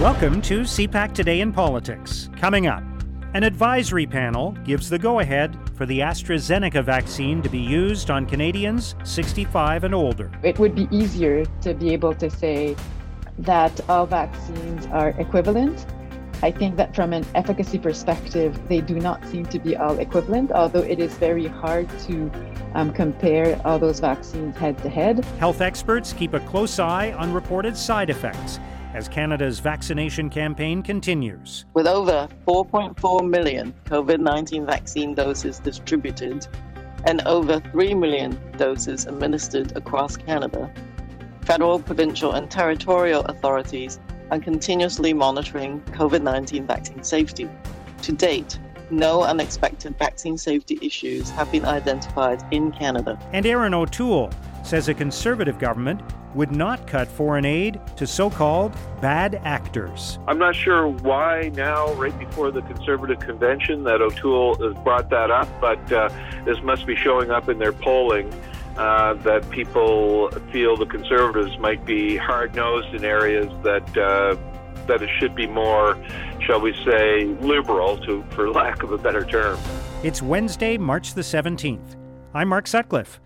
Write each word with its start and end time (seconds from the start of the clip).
Welcome 0.00 0.40
to 0.42 0.60
CPAC 0.60 1.12
Today 1.12 1.40
in 1.40 1.52
Politics. 1.52 2.30
Coming 2.36 2.68
up, 2.68 2.84
an 3.34 3.42
advisory 3.42 4.06
panel 4.06 4.52
gives 4.64 4.88
the 4.88 4.96
go 4.96 5.18
ahead 5.18 5.58
for 5.74 5.86
the 5.86 5.98
AstraZeneca 5.98 6.84
vaccine 6.84 7.42
to 7.42 7.48
be 7.48 7.58
used 7.58 8.08
on 8.08 8.24
Canadians 8.24 8.94
65 9.02 9.82
and 9.82 9.92
older. 9.92 10.30
It 10.44 10.60
would 10.60 10.76
be 10.76 10.86
easier 10.92 11.44
to 11.62 11.74
be 11.74 11.92
able 11.92 12.14
to 12.14 12.30
say 12.30 12.76
that 13.40 13.80
all 13.90 14.06
vaccines 14.06 14.86
are 14.92 15.08
equivalent. 15.18 15.84
I 16.44 16.52
think 16.52 16.76
that 16.76 16.94
from 16.94 17.12
an 17.12 17.26
efficacy 17.34 17.80
perspective, 17.80 18.56
they 18.68 18.80
do 18.80 19.00
not 19.00 19.26
seem 19.26 19.46
to 19.46 19.58
be 19.58 19.76
all 19.76 19.98
equivalent, 19.98 20.52
although 20.52 20.84
it 20.84 21.00
is 21.00 21.12
very 21.14 21.48
hard 21.48 21.88
to 22.06 22.30
um, 22.74 22.92
compare 22.92 23.60
all 23.64 23.80
those 23.80 23.98
vaccines 23.98 24.56
head 24.58 24.78
to 24.78 24.88
head. 24.88 25.24
Health 25.40 25.60
experts 25.60 26.12
keep 26.12 26.34
a 26.34 26.40
close 26.40 26.78
eye 26.78 27.10
on 27.14 27.32
reported 27.32 27.76
side 27.76 28.10
effects 28.10 28.60
as 28.94 29.08
Canada's 29.08 29.58
vaccination 29.58 30.30
campaign 30.30 30.82
continues. 30.82 31.64
With 31.74 31.86
over 31.86 32.28
4.4 32.46 33.28
million 33.28 33.74
COVID 33.84 34.20
19 34.20 34.66
vaccine 34.66 35.14
doses 35.14 35.58
distributed 35.58 36.46
and 37.04 37.20
over 37.26 37.60
3 37.60 37.94
million 37.94 38.38
doses 38.56 39.06
administered 39.06 39.76
across 39.76 40.16
Canada, 40.16 40.70
federal, 41.42 41.78
provincial, 41.78 42.32
and 42.32 42.50
territorial 42.50 43.22
authorities 43.26 44.00
are 44.30 44.38
continuously 44.38 45.12
monitoring 45.12 45.80
COVID 45.92 46.22
19 46.22 46.66
vaccine 46.66 47.02
safety. 47.02 47.48
To 48.02 48.12
date, 48.12 48.58
no 48.90 49.22
unexpected 49.22 49.98
vaccine 49.98 50.38
safety 50.38 50.78
issues 50.82 51.30
have 51.30 51.50
been 51.52 51.64
identified 51.64 52.42
in 52.50 52.72
Canada. 52.72 53.18
And 53.32 53.44
Erin 53.44 53.74
O'Toole 53.74 54.30
says 54.68 54.88
a 54.88 54.94
conservative 54.94 55.58
government 55.58 56.02
would 56.34 56.52
not 56.52 56.86
cut 56.86 57.08
foreign 57.08 57.46
aid 57.46 57.80
to 57.96 58.06
so 58.06 58.28
called 58.28 58.76
bad 59.00 59.40
actors. 59.44 60.18
I'm 60.28 60.38
not 60.38 60.54
sure 60.54 60.88
why 60.88 61.50
now, 61.54 61.94
right 61.94 62.16
before 62.18 62.50
the 62.50 62.60
Conservative 62.62 63.18
Convention, 63.18 63.84
that 63.84 64.02
O'Toole 64.02 64.56
has 64.56 64.74
brought 64.84 65.08
that 65.08 65.30
up, 65.30 65.48
but 65.58 65.90
uh, 65.90 66.10
this 66.44 66.60
must 66.62 66.86
be 66.86 66.94
showing 66.94 67.30
up 67.30 67.48
in 67.48 67.58
their 67.58 67.72
polling. 67.72 68.32
Uh, 68.76 69.14
that 69.14 69.48
people 69.50 70.30
feel 70.52 70.76
the 70.76 70.86
conservatives 70.86 71.58
might 71.58 71.84
be 71.84 72.16
hard 72.16 72.54
nosed 72.54 72.94
in 72.94 73.04
areas 73.04 73.52
that 73.64 73.82
uh, 73.98 74.36
that 74.86 75.02
it 75.02 75.10
should 75.18 75.34
be 75.34 75.48
more, 75.48 75.98
shall 76.40 76.60
we 76.60 76.72
say, 76.84 77.24
liberal, 77.40 77.98
to 77.98 78.22
for 78.30 78.50
lack 78.52 78.84
of 78.84 78.92
a 78.92 78.98
better 78.98 79.24
term. 79.24 79.58
It's 80.04 80.22
Wednesday, 80.22 80.78
March 80.78 81.14
the 81.14 81.22
17th. 81.22 81.96
I'm 82.34 82.48
Mark 82.48 82.68
Sutcliffe. 82.68 83.20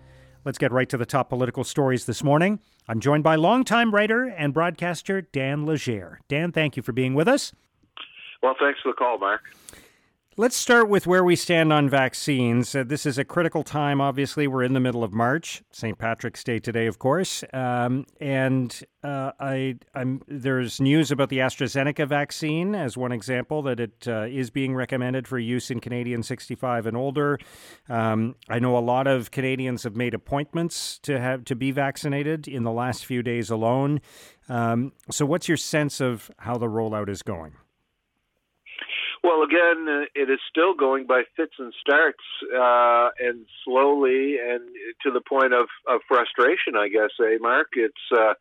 Let's 0.45 0.57
get 0.57 0.73
right 0.73 0.89
to 0.89 0.97
the 0.97 1.05
top 1.05 1.29
political 1.29 1.63
stories 1.63 2.05
this 2.05 2.21
morning. 2.23 2.59
I'm 2.87 2.99
joined 2.99 3.23
by 3.23 3.35
longtime 3.35 3.91
writer 3.91 4.25
and 4.25 4.53
broadcaster 4.53 5.21
Dan 5.21 5.65
Legere. 5.65 6.19
Dan, 6.27 6.51
thank 6.51 6.75
you 6.75 6.83
for 6.83 6.91
being 6.91 7.13
with 7.13 7.29
us. 7.29 7.53
Well, 8.41 8.55
thanks 8.59 8.81
for 8.81 8.91
the 8.91 8.95
call, 8.95 9.17
Mark. 9.17 9.41
Let's 10.35 10.55
start 10.55 10.89
with 10.89 11.05
where 11.05 11.23
we 11.23 11.35
stand 11.35 11.71
on 11.71 11.87
vaccines. 11.87 12.73
Uh, 12.73 12.83
this 12.83 13.05
is 13.05 13.19
a 13.19 13.23
critical 13.23 13.61
time. 13.61 14.01
Obviously, 14.01 14.47
we're 14.47 14.63
in 14.63 14.73
the 14.73 14.79
middle 14.79 15.03
of 15.03 15.13
March, 15.13 15.61
St. 15.69 15.95
Patrick's 15.95 16.43
Day 16.43 16.57
today, 16.57 16.87
of 16.87 16.97
course. 16.97 17.43
Um, 17.53 18.07
and 18.19 18.81
uh, 19.03 19.33
I, 19.39 19.75
there's 20.27 20.81
news 20.81 21.11
about 21.11 21.29
the 21.29 21.37
AstraZeneca 21.37 22.07
vaccine 22.07 22.73
as 22.73 22.97
one 22.97 23.11
example 23.11 23.61
that 23.61 23.79
it 23.79 24.07
uh, 24.07 24.25
is 24.27 24.49
being 24.49 24.73
recommended 24.73 25.27
for 25.27 25.37
use 25.37 25.69
in 25.69 25.79
Canadians 25.79 26.27
65 26.29 26.87
and 26.87 26.97
older. 26.97 27.37
Um, 27.87 28.33
I 28.49 28.57
know 28.57 28.75
a 28.75 28.79
lot 28.79 29.05
of 29.05 29.29
Canadians 29.29 29.83
have 29.83 29.95
made 29.95 30.15
appointments 30.15 30.97
to 31.03 31.19
have 31.19 31.45
to 31.45 31.55
be 31.55 31.69
vaccinated 31.69 32.47
in 32.47 32.63
the 32.63 32.71
last 32.71 33.05
few 33.05 33.21
days 33.21 33.51
alone. 33.51 34.01
Um, 34.49 34.93
so, 35.11 35.27
what's 35.27 35.47
your 35.47 35.57
sense 35.57 36.01
of 36.01 36.31
how 36.39 36.57
the 36.57 36.65
rollout 36.65 37.07
is 37.07 37.21
going? 37.21 37.53
Well, 39.23 39.41
again, 39.41 39.87
uh, 39.87 40.05
it 40.15 40.29
is 40.29 40.39
still 40.49 40.73
going 40.73 41.07
by 41.07 41.23
fits 41.37 41.53
and 41.57 41.73
starts, 41.79 42.23
uh, 42.53 43.09
and 43.19 43.45
slowly, 43.63 44.35
and 44.37 44.61
to 45.03 45.11
the 45.11 45.21
point 45.21 45.53
of, 45.53 45.67
of 45.87 46.01
frustration, 46.09 46.75
I 46.75 46.89
guess. 46.89 47.11
Eh, 47.21 47.37
Mark? 47.39 47.67
It's 47.73 47.93
uh, 48.11 48.33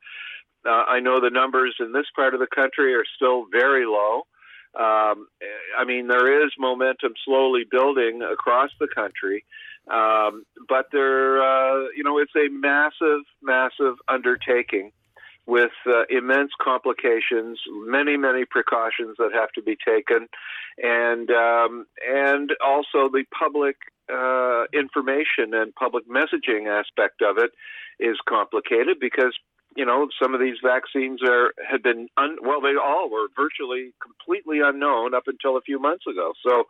uh, 0.66 0.84
I 0.88 1.00
know 1.00 1.20
the 1.20 1.30
numbers 1.30 1.76
in 1.78 1.92
this 1.92 2.06
part 2.14 2.34
of 2.34 2.40
the 2.40 2.48
country 2.52 2.94
are 2.94 3.04
still 3.16 3.46
very 3.50 3.86
low. 3.86 4.22
Um, 4.74 5.28
I 5.78 5.84
mean, 5.86 6.08
there 6.08 6.44
is 6.44 6.52
momentum 6.58 7.12
slowly 7.24 7.62
building 7.70 8.22
across 8.22 8.70
the 8.80 8.88
country, 8.92 9.44
um, 9.92 10.44
but 10.68 10.86
there, 10.90 11.42
uh, 11.42 11.88
you 11.94 12.02
know, 12.02 12.18
it's 12.18 12.34
a 12.34 12.48
massive, 12.50 13.22
massive 13.42 13.96
undertaking 14.08 14.92
with 15.46 15.72
uh, 15.86 16.04
immense 16.08 16.52
complications, 16.60 17.58
many 17.86 18.16
many 18.16 18.44
precautions 18.44 19.16
that 19.18 19.30
have 19.34 19.50
to 19.52 19.62
be 19.62 19.76
taken, 19.76 20.28
and 20.78 21.30
um, 21.30 21.86
and 22.08 22.50
also 22.64 23.08
the 23.08 23.24
public 23.36 23.76
uh, 24.12 24.64
information 24.72 25.54
and 25.54 25.74
public 25.74 26.08
messaging 26.08 26.68
aspect 26.68 27.22
of 27.22 27.38
it 27.38 27.50
is 27.98 28.16
complicated 28.28 28.98
because 29.00 29.36
you 29.76 29.84
know 29.84 30.08
some 30.20 30.34
of 30.34 30.40
these 30.40 30.56
vaccines 30.62 31.20
are 31.22 31.52
had 31.68 31.82
been 31.82 32.08
un, 32.16 32.36
well 32.42 32.60
they 32.60 32.74
all 32.76 33.10
were 33.10 33.26
virtually 33.36 33.92
completely 34.00 34.60
unknown 34.60 35.14
up 35.14 35.24
until 35.26 35.56
a 35.56 35.62
few 35.62 35.80
months 35.80 36.04
ago. 36.06 36.32
So 36.46 36.64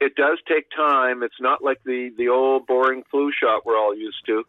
it 0.00 0.14
does 0.16 0.38
take 0.48 0.66
time. 0.76 1.22
It's 1.22 1.40
not 1.40 1.64
like 1.64 1.80
the 1.84 2.10
the 2.16 2.28
old 2.28 2.66
boring 2.66 3.02
flu 3.10 3.32
shot 3.32 3.66
we're 3.66 3.78
all 3.78 3.96
used 3.96 4.24
to 4.26 4.44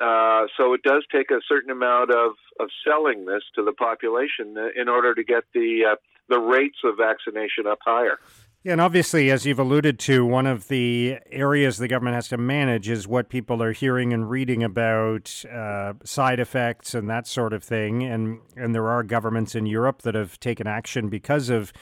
uh, 0.00 0.46
so 0.56 0.74
it 0.74 0.82
does 0.82 1.04
take 1.12 1.30
a 1.30 1.40
certain 1.48 1.70
amount 1.70 2.10
of, 2.10 2.32
of 2.60 2.68
selling 2.86 3.26
this 3.26 3.42
to 3.54 3.64
the 3.64 3.72
population 3.72 4.56
in 4.76 4.88
order 4.88 5.14
to 5.14 5.24
get 5.24 5.44
the 5.54 5.82
uh, 5.92 5.96
the 6.28 6.38
rates 6.38 6.78
of 6.84 6.96
vaccination 6.96 7.66
up 7.66 7.78
higher. 7.84 8.18
Yeah, 8.64 8.72
and 8.72 8.80
obviously, 8.80 9.30
as 9.30 9.44
you've 9.44 9.58
alluded 9.58 9.98
to, 10.00 10.24
one 10.24 10.46
of 10.46 10.68
the 10.68 11.18
areas 11.30 11.76
the 11.76 11.86
government 11.86 12.14
has 12.14 12.28
to 12.28 12.38
manage 12.38 12.88
is 12.88 13.06
what 13.06 13.28
people 13.28 13.62
are 13.62 13.72
hearing 13.72 14.14
and 14.14 14.30
reading 14.30 14.64
about 14.64 15.44
uh, 15.52 15.92
side 16.02 16.40
effects 16.40 16.94
and 16.94 17.08
that 17.10 17.26
sort 17.26 17.52
of 17.52 17.62
thing. 17.62 18.02
And 18.02 18.40
and 18.56 18.74
there 18.74 18.88
are 18.88 19.02
governments 19.02 19.54
in 19.54 19.66
Europe 19.66 20.00
that 20.02 20.14
have 20.14 20.40
taken 20.40 20.66
action 20.66 21.10
because 21.10 21.50
of 21.50 21.74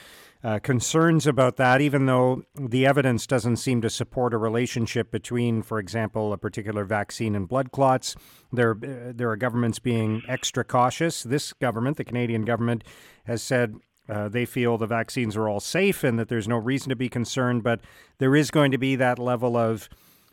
uh, 0.45 0.59
concerns 0.59 1.27
about 1.27 1.57
that, 1.57 1.81
even 1.81 2.07
though 2.07 2.43
the 2.55 2.85
evidence 2.85 3.27
doesn't 3.27 3.57
seem 3.59 3.81
to 3.81 3.89
support 3.89 4.35
a 4.35 4.39
relationship 4.39 5.11
between, 5.11 5.63
for 5.63 5.79
example, 5.79 6.33
a 6.33 6.39
particular 6.39 6.85
vaccine 6.85 7.37
and 7.37 7.49
blood 7.49 7.71
clots. 7.71 8.17
There, 8.53 8.73
uh, 8.73 9.13
there 9.15 9.31
are 9.31 9.37
governments 9.37 9.79
being 9.79 10.23
extra 10.27 10.65
cautious. 10.65 11.23
This 11.23 11.53
government, 11.53 11.97
the 11.97 12.05
Canadian 12.05 12.45
government, 12.45 12.83
has 13.25 13.43
said 13.43 13.77
uh, 14.09 14.29
they 14.29 14.45
feel 14.45 14.77
the 14.77 14.87
vaccines 14.87 15.37
are 15.37 15.49
all 15.49 15.61
safe 15.61 16.03
and 16.03 16.19
that 16.19 16.29
there's 16.29 16.49
no 16.49 16.57
reason 16.57 16.89
to 16.89 16.97
be 16.97 17.09
concerned, 17.09 17.63
but 17.63 17.81
there 18.19 18.35
is 18.35 18.51
going 18.51 18.73
to 18.73 18.79
be 18.79 18.97
that 18.97 19.19
level 19.19 19.57
of 19.57 19.89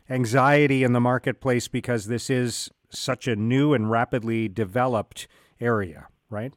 anxiety 0.08 0.82
in 0.82 0.92
the 0.92 1.00
marketplace 1.00 1.68
because 1.68 2.06
this 2.06 2.28
is 2.28 2.68
such 2.90 3.28
a 3.28 3.36
new 3.36 3.72
and 3.72 3.90
rapidly 3.90 4.48
developed 4.48 5.28
area, 5.60 6.08
right? 6.28 6.52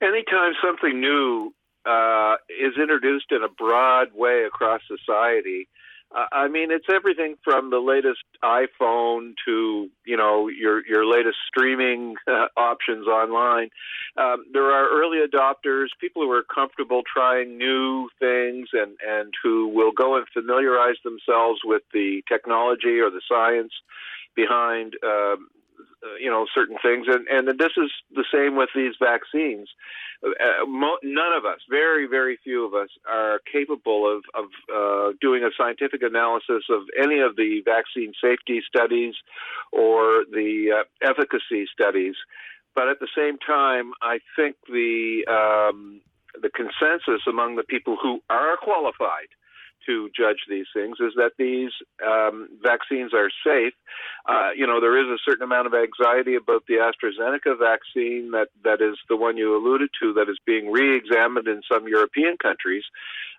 Anytime 0.00 0.52
something 0.62 0.98
new 0.98 1.52
uh, 1.88 2.36
is 2.48 2.74
introduced 2.80 3.30
in 3.30 3.42
a 3.42 3.48
broad 3.48 4.08
way 4.14 4.44
across 4.44 4.82
society. 4.86 5.68
Uh, 6.14 6.24
I 6.32 6.48
mean, 6.48 6.70
it's 6.70 6.86
everything 6.90 7.36
from 7.44 7.70
the 7.70 7.80
latest 7.80 8.24
iPhone 8.42 9.34
to 9.44 9.88
you 10.06 10.16
know 10.16 10.48
your 10.48 10.86
your 10.86 11.04
latest 11.04 11.36
streaming 11.46 12.16
uh, 12.26 12.46
options 12.56 13.06
online. 13.06 13.68
Um, 14.16 14.46
there 14.52 14.70
are 14.70 14.88
early 14.88 15.18
adopters, 15.18 15.88
people 16.00 16.22
who 16.22 16.30
are 16.30 16.44
comfortable 16.44 17.02
trying 17.02 17.58
new 17.58 18.08
things, 18.18 18.68
and 18.72 18.96
and 19.06 19.34
who 19.42 19.68
will 19.68 19.92
go 19.92 20.16
and 20.16 20.26
familiarize 20.32 20.96
themselves 21.04 21.60
with 21.64 21.82
the 21.92 22.22
technology 22.26 23.00
or 23.00 23.10
the 23.10 23.22
science 23.28 23.72
behind 24.34 24.94
um, 25.04 25.48
you 26.20 26.30
know 26.30 26.46
certain 26.54 26.76
things, 26.82 27.06
and 27.08 27.26
and 27.28 27.58
this 27.58 27.72
is 27.76 27.90
the 28.14 28.24
same 28.32 28.56
with 28.56 28.70
these 28.74 28.94
vaccines. 29.00 29.68
Uh, 30.24 30.66
mo- 30.66 30.98
none 31.02 31.32
of 31.36 31.44
us, 31.44 31.60
very 31.70 32.06
very 32.06 32.38
few 32.42 32.66
of 32.66 32.74
us, 32.74 32.88
are 33.08 33.40
capable 33.50 34.06
of 34.10 34.22
of 34.34 34.46
uh, 34.74 35.12
doing 35.20 35.44
a 35.44 35.50
scientific 35.56 36.02
analysis 36.02 36.64
of 36.70 36.82
any 37.00 37.20
of 37.20 37.36
the 37.36 37.62
vaccine 37.64 38.12
safety 38.22 38.60
studies 38.66 39.14
or 39.72 40.24
the 40.30 40.82
uh, 40.82 41.08
efficacy 41.08 41.66
studies. 41.72 42.14
But 42.74 42.88
at 42.88 43.00
the 43.00 43.08
same 43.16 43.38
time, 43.38 43.92
I 44.02 44.18
think 44.36 44.56
the 44.68 45.24
um, 45.28 46.00
the 46.40 46.50
consensus 46.50 47.22
among 47.28 47.56
the 47.56 47.64
people 47.64 47.96
who 48.00 48.20
are 48.30 48.56
qualified 48.56 49.28
to 49.88 50.08
judge 50.14 50.42
these 50.48 50.70
things 50.76 50.96
is 51.00 51.14
that 51.16 51.32
these 51.38 51.72
um, 52.06 52.48
vaccines 52.62 53.12
are 53.14 53.30
safe. 53.44 53.74
Uh, 54.32 54.50
you 54.54 54.66
know, 54.68 54.78
there 54.80 54.96
is 55.02 55.08
a 55.08 55.22
certain 55.26 55.42
amount 55.42 55.66
of 55.66 55.74
anxiety 55.74 56.34
about 56.36 56.62
the 56.68 56.78
AstraZeneca 56.86 57.58
vaccine 57.58 58.30
that, 58.36 58.48
that 58.62 58.80
is 58.80 58.96
the 59.08 59.16
one 59.16 59.36
you 59.40 59.56
alluded 59.56 59.90
to 60.00 60.12
that 60.12 60.28
is 60.28 60.38
being 60.44 60.70
re-examined 60.70 61.48
in 61.48 61.60
some 61.70 61.88
European 61.88 62.36
countries. 62.36 62.84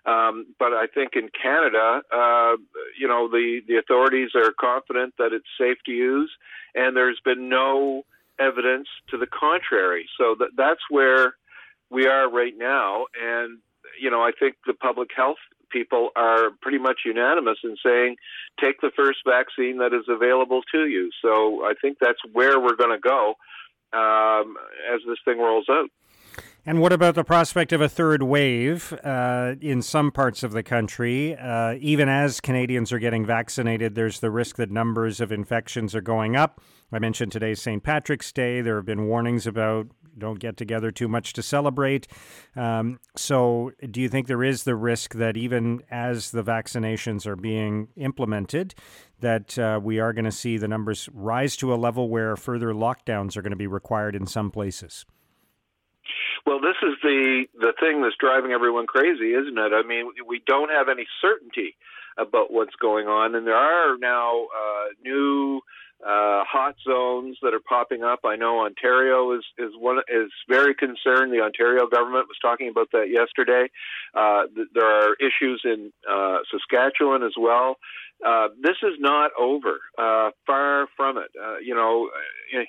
Um, 0.04 0.46
but 0.58 0.72
I 0.72 0.86
think 0.92 1.10
in 1.14 1.28
Canada, 1.30 2.02
uh, 2.12 2.56
you 2.98 3.06
know, 3.06 3.28
the, 3.28 3.60
the 3.68 3.76
authorities 3.76 4.30
are 4.34 4.52
confident 4.58 5.14
that 5.18 5.30
it's 5.32 5.46
safe 5.58 5.78
to 5.86 5.92
use, 5.92 6.30
and 6.74 6.96
there's 6.96 7.20
been 7.24 7.48
no 7.48 8.02
evidence 8.38 8.88
to 9.10 9.18
the 9.18 9.26
contrary. 9.26 10.04
So 10.18 10.34
that, 10.38 10.50
that's 10.56 10.84
where 10.88 11.34
we 11.90 12.06
are 12.06 12.30
right 12.30 12.56
now. 12.56 13.06
And, 13.20 13.58
you 14.00 14.10
know, 14.10 14.22
I 14.22 14.32
think 14.38 14.56
the 14.66 14.74
public 14.74 15.10
health 15.14 15.42
people 15.70 16.10
are 16.16 16.50
pretty 16.60 16.78
much 16.78 17.00
unanimous 17.04 17.58
in 17.64 17.76
saying 17.84 18.16
take 18.60 18.80
the 18.80 18.90
first 18.96 19.18
vaccine 19.26 19.78
that 19.78 19.92
is 19.94 20.04
available 20.08 20.62
to 20.72 20.86
you. 20.86 21.10
So 21.22 21.64
I 21.64 21.74
think 21.80 21.98
that's 22.00 22.20
where 22.32 22.60
we're 22.60 22.76
going 22.76 22.90
to 22.90 22.98
go 22.98 23.34
um, 23.92 24.56
as 24.92 25.00
this 25.06 25.18
thing 25.24 25.38
rolls 25.38 25.66
out. 25.70 25.90
And 26.66 26.80
what 26.80 26.92
about 26.92 27.14
the 27.14 27.24
prospect 27.24 27.72
of 27.72 27.80
a 27.80 27.88
third 27.88 28.22
wave 28.22 28.92
uh, 29.02 29.54
in 29.62 29.80
some 29.80 30.12
parts 30.12 30.42
of 30.42 30.52
the 30.52 30.62
country? 30.62 31.34
Uh, 31.34 31.76
even 31.80 32.08
as 32.10 32.40
Canadians 32.40 32.92
are 32.92 32.98
getting 32.98 33.24
vaccinated, 33.24 33.94
there's 33.94 34.20
the 34.20 34.30
risk 34.30 34.56
that 34.56 34.70
numbers 34.70 35.22
of 35.22 35.32
infections 35.32 35.94
are 35.94 36.02
going 36.02 36.36
up. 36.36 36.60
I 36.92 36.98
mentioned 36.98 37.32
today's 37.32 37.62
St. 37.62 37.82
Patrick's 37.82 38.30
Day. 38.30 38.60
There 38.60 38.76
have 38.76 38.84
been 38.84 39.06
warnings 39.06 39.46
about 39.46 39.86
don't 40.20 40.38
get 40.38 40.56
together 40.56 40.90
too 40.90 41.08
much 41.08 41.32
to 41.32 41.42
celebrate. 41.42 42.06
Um, 42.54 43.00
so, 43.16 43.72
do 43.90 44.00
you 44.00 44.08
think 44.08 44.26
there 44.26 44.44
is 44.44 44.64
the 44.64 44.76
risk 44.76 45.14
that 45.14 45.36
even 45.36 45.82
as 45.90 46.30
the 46.30 46.44
vaccinations 46.44 47.26
are 47.26 47.36
being 47.36 47.88
implemented, 47.96 48.74
that 49.20 49.58
uh, 49.58 49.80
we 49.82 49.98
are 49.98 50.12
going 50.12 50.24
to 50.24 50.32
see 50.32 50.56
the 50.56 50.68
numbers 50.68 51.08
rise 51.12 51.56
to 51.56 51.74
a 51.74 51.76
level 51.76 52.08
where 52.08 52.36
further 52.36 52.72
lockdowns 52.72 53.36
are 53.36 53.42
going 53.42 53.50
to 53.50 53.56
be 53.56 53.66
required 53.66 54.14
in 54.14 54.26
some 54.26 54.50
places? 54.50 55.04
Well, 56.46 56.60
this 56.60 56.76
is 56.82 56.96
the 57.02 57.44
the 57.54 57.72
thing 57.78 58.02
that's 58.02 58.16
driving 58.18 58.52
everyone 58.52 58.86
crazy, 58.86 59.34
isn't 59.34 59.58
it? 59.58 59.72
I 59.72 59.86
mean, 59.86 60.10
we 60.26 60.42
don't 60.46 60.70
have 60.70 60.88
any 60.88 61.06
certainty 61.20 61.76
about 62.18 62.52
what's 62.52 62.74
going 62.76 63.06
on, 63.06 63.34
and 63.34 63.46
there 63.46 63.54
are 63.54 63.96
now 63.98 64.46
uh, 64.46 64.86
new 65.04 65.60
uh, 66.04 66.44
hot 66.44 66.76
zones 66.86 67.36
that 67.42 67.52
are 67.52 67.60
popping 67.60 68.02
up. 68.02 68.20
I 68.24 68.36
know 68.36 68.60
Ontario 68.60 69.32
is 69.32 69.44
is 69.58 69.72
one 69.78 69.98
is 70.08 70.30
very 70.48 70.74
concerned. 70.74 71.32
The 71.32 71.40
Ontario 71.42 71.86
government 71.86 72.26
was 72.28 72.38
talking 72.40 72.68
about 72.68 72.88
that 72.92 73.08
yesterday. 73.10 73.70
Uh, 74.14 74.44
th- 74.54 74.68
there 74.74 74.86
are 74.86 75.14
issues 75.20 75.60
in 75.64 75.92
uh, 76.10 76.38
Saskatchewan 76.50 77.22
as 77.22 77.34
well. 77.38 77.76
Uh, 78.26 78.48
this 78.62 78.76
is 78.82 78.96
not 78.98 79.30
over. 79.38 79.80
Uh, 79.98 80.30
far 80.46 80.86
from 80.96 81.16
it. 81.18 81.30
Uh, 81.40 81.58
you 81.58 81.74
know, 81.74 82.10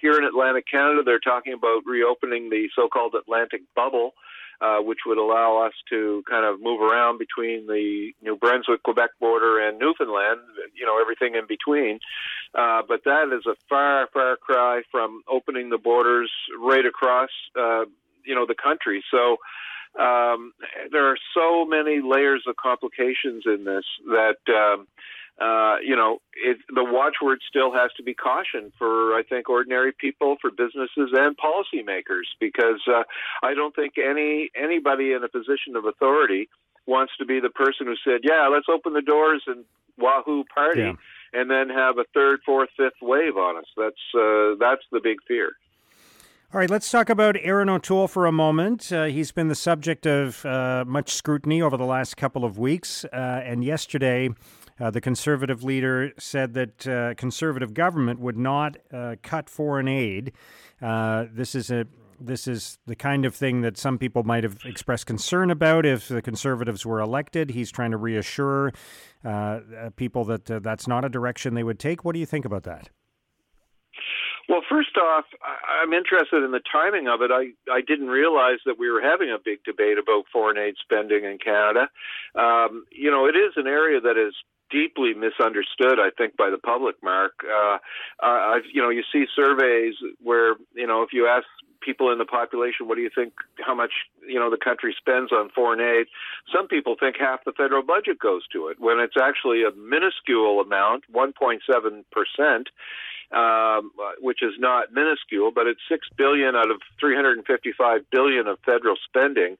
here 0.01 0.17
in 0.17 0.23
Atlantic 0.23 0.65
Canada, 0.69 1.01
they're 1.03 1.19
talking 1.19 1.53
about 1.53 1.81
reopening 1.85 2.49
the 2.49 2.69
so-called 2.75 3.15
Atlantic 3.15 3.61
bubble 3.75 4.11
uh, 4.61 4.77
which 4.77 4.99
would 5.05 5.17
allow 5.17 5.65
us 5.65 5.73
to 5.89 6.23
kind 6.29 6.45
of 6.45 6.61
move 6.61 6.81
around 6.81 7.17
between 7.17 7.65
the 7.67 8.11
New 8.21 8.35
Brunswick 8.35 8.83
Quebec 8.83 9.09
border 9.19 9.59
and 9.59 9.79
Newfoundland, 9.79 10.41
you 10.75 10.85
know, 10.85 11.01
everything 11.01 11.35
in 11.35 11.47
between. 11.47 11.99
Uh, 12.53 12.81
but 12.87 13.03
that 13.05 13.35
is 13.35 13.45
a 13.47 13.55
far, 13.67 14.07
far 14.13 14.37
cry 14.37 14.81
from 14.91 15.21
opening 15.27 15.69
the 15.69 15.77
borders 15.77 16.31
right 16.59 16.85
across, 16.85 17.29
uh, 17.59 17.85
you 18.23 18.35
know, 18.35 18.45
the 18.45 18.55
country. 18.55 19.03
So 19.09 19.37
um, 19.99 20.53
there 20.91 21.07
are 21.07 21.17
so 21.33 21.65
many 21.65 22.01
layers 22.01 22.43
of 22.47 22.55
complications 22.55 23.43
in 23.45 23.63
this 23.65 23.85
that. 24.07 24.37
Um, 24.47 24.87
uh, 25.41 25.77
you 25.83 25.95
know, 25.95 26.19
it, 26.35 26.57
the 26.69 26.83
watchword 26.83 27.39
still 27.49 27.73
has 27.73 27.89
to 27.97 28.03
be 28.03 28.13
caution 28.13 28.71
for, 28.77 29.15
I 29.15 29.23
think, 29.27 29.49
ordinary 29.49 29.91
people, 29.91 30.35
for 30.39 30.51
businesses 30.51 31.09
and 31.13 31.35
policymakers, 31.35 32.29
because 32.39 32.81
uh, 32.87 33.03
I 33.41 33.55
don't 33.55 33.75
think 33.75 33.93
any 33.97 34.51
anybody 34.55 35.13
in 35.13 35.23
a 35.23 35.29
position 35.29 35.75
of 35.75 35.85
authority 35.85 36.47
wants 36.85 37.13
to 37.17 37.25
be 37.25 37.39
the 37.39 37.49
person 37.49 37.87
who 37.87 37.95
said, 38.05 38.21
"Yeah, 38.23 38.47
let's 38.51 38.67
open 38.69 38.93
the 38.93 39.01
doors 39.01 39.41
and 39.47 39.65
wahoo 39.97 40.43
party," 40.53 40.81
yeah. 40.81 40.93
and 41.33 41.49
then 41.49 41.69
have 41.69 41.97
a 41.97 42.05
third, 42.13 42.41
fourth, 42.45 42.69
fifth 42.77 43.01
wave 43.01 43.35
on 43.35 43.57
us. 43.57 43.65
That's 43.75 43.95
uh, 44.13 44.55
that's 44.59 44.83
the 44.91 44.99
big 45.01 45.17
fear. 45.27 45.53
All 46.53 46.59
right, 46.59 46.69
let's 46.69 46.91
talk 46.91 47.09
about 47.09 47.37
Erin 47.41 47.69
O'Toole 47.69 48.09
for 48.09 48.25
a 48.25 48.31
moment. 48.31 48.91
Uh, 48.91 49.05
he's 49.05 49.31
been 49.31 49.47
the 49.47 49.55
subject 49.55 50.05
of 50.05 50.45
uh, 50.45 50.83
much 50.85 51.13
scrutiny 51.13 51.61
over 51.61 51.77
the 51.77 51.85
last 51.85 52.17
couple 52.17 52.43
of 52.43 52.59
weeks, 52.59 53.05
uh, 53.05 53.15
and 53.15 53.63
yesterday 53.63 54.29
uh, 54.81 54.89
the 54.89 55.01
conservative 55.01 55.63
leader 55.63 56.11
said 56.17 56.53
that 56.55 56.87
uh, 56.87 57.13
conservative 57.15 57.73
government 57.73 58.19
would 58.19 58.37
not 58.37 58.77
uh, 58.91 59.15
cut 59.21 59.49
foreign 59.49 59.87
aid. 59.87 60.31
Uh, 60.81 61.25
this 61.31 61.53
is 61.53 61.69
a 61.69 61.85
this 62.23 62.47
is 62.47 62.77
the 62.85 62.95
kind 62.95 63.25
of 63.25 63.33
thing 63.33 63.61
that 63.61 63.77
some 63.77 63.97
people 63.97 64.21
might 64.23 64.43
have 64.43 64.59
expressed 64.63 65.07
concern 65.07 65.49
about 65.49 65.87
if 65.87 66.07
the 66.07 66.21
conservatives 66.21 66.85
were 66.85 66.99
elected. 66.99 67.49
He's 67.49 67.71
trying 67.71 67.91
to 67.91 67.97
reassure 67.97 68.71
uh, 69.25 69.27
uh, 69.27 69.61
people 69.95 70.23
that 70.25 70.45
that's 70.45 70.87
not 70.87 71.03
a 71.03 71.09
direction 71.09 71.55
they 71.55 71.63
would 71.63 71.79
take. 71.79 72.05
What 72.05 72.13
do 72.13 72.19
you 72.19 72.27
think 72.27 72.45
about 72.45 72.63
that? 72.63 72.89
Well, 74.49 74.61
first 74.69 74.97
off, 74.97 75.25
I'm 75.81 75.93
interested 75.93 76.43
in 76.43 76.51
the 76.51 76.61
timing 76.71 77.07
of 77.07 77.21
it. 77.21 77.31
I, 77.31 77.53
I 77.71 77.81
didn't 77.81 78.07
realize 78.07 78.59
that 78.65 78.77
we 78.77 78.91
were 78.91 79.01
having 79.01 79.29
a 79.29 79.37
big 79.43 79.63
debate 79.63 79.97
about 79.97 80.25
foreign 80.33 80.57
aid 80.57 80.75
spending 80.81 81.23
in 81.23 81.37
Canada. 81.37 81.87
Um, 82.35 82.85
you 82.91 83.09
know, 83.09 83.27
it 83.27 83.35
is 83.37 83.53
an 83.55 83.67
area 83.67 84.01
that 84.01 84.17
is 84.17 84.33
deeply 84.71 85.13
misunderstood, 85.13 85.99
I 85.99 86.09
think, 86.17 86.37
by 86.37 86.49
the 86.49 86.57
public. 86.57 86.95
Mark, 87.03 87.33
uh, 87.45 87.77
I've, 88.21 88.63
you 88.71 88.81
know, 88.81 88.89
you 88.89 89.03
see 89.11 89.25
surveys 89.35 89.95
where 90.21 90.55
you 90.73 90.87
know 90.87 91.03
if 91.03 91.09
you 91.13 91.27
ask 91.27 91.45
people 91.81 92.11
in 92.11 92.17
the 92.19 92.25
population, 92.25 92.87
what 92.87 92.95
do 92.95 93.01
you 93.01 93.09
think? 93.13 93.33
How 93.59 93.75
much 93.75 93.91
you 94.27 94.39
know 94.39 94.49
the 94.49 94.57
country 94.57 94.95
spends 94.97 95.31
on 95.31 95.49
foreign 95.49 95.81
aid? 95.81 96.07
Some 96.53 96.67
people 96.67 96.95
think 96.99 97.17
half 97.19 97.43
the 97.43 97.51
federal 97.51 97.83
budget 97.83 98.19
goes 98.19 98.47
to 98.53 98.67
it, 98.67 98.79
when 98.79 98.99
it's 98.99 99.17
actually 99.21 99.63
a 99.63 99.71
minuscule 99.75 100.61
amount, 100.61 101.03
1.7 101.13 101.59
percent. 102.11 102.69
Um, 103.33 103.91
which 104.19 104.43
is 104.43 104.51
not 104.59 104.91
minuscule, 104.91 105.51
but 105.55 105.65
it's 105.65 105.79
six 105.87 106.05
billion 106.17 106.53
out 106.53 106.69
of 106.69 106.81
355 106.99 108.01
billion 108.11 108.45
of 108.45 108.59
federal 108.65 108.97
spending. 109.07 109.55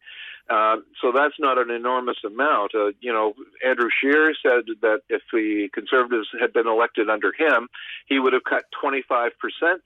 Uh, 0.52 0.78
so 1.02 1.14
that's 1.16 1.36
not 1.40 1.58
an 1.58 1.72
enormous 1.72 2.18
amount. 2.26 2.76
Uh, 2.76 2.92
you 3.00 3.14
know, 3.14 3.34
Andrew 3.66 3.90
Scheer 3.90 4.34
said 4.46 4.66
that 4.82 5.00
if 5.08 5.22
the 5.32 5.70
Conservatives 5.74 6.28
had 6.40 6.52
been 6.52 6.68
elected 6.68 7.10
under 7.10 7.32
him, 7.32 7.70
he 8.06 8.20
would 8.20 8.34
have 8.34 8.44
cut 8.44 8.66
25% 8.84 9.32